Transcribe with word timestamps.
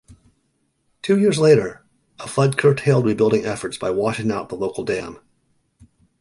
Two 1.03 1.19
years 1.19 1.37
later, 1.37 1.85
a 2.19 2.27
flood 2.27 2.57
curtailed 2.57 3.05
rebuilding 3.05 3.45
efforts 3.45 3.77
by 3.77 3.91
washing 3.91 4.31
out 4.31 4.49
the 4.49 4.55
local 4.55 4.83
dam. 4.83 5.19